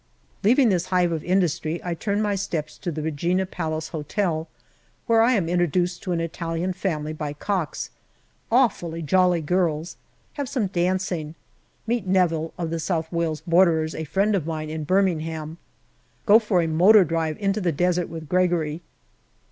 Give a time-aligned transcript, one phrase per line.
[0.43, 4.47] Leaving this hive of industry, I turn my steps to the Regina Palace Hotel,
[5.05, 7.91] where I am introduced to an Italian family by Cox.
[8.51, 9.97] Awfully jolly girls.
[10.41, 11.35] Have some dancing.
[11.85, 15.59] Meet Neville, of South Wales Borderers, a friend of mine in Birmingham.
[16.25, 18.81] Go for motor drive into the desert with Gregory.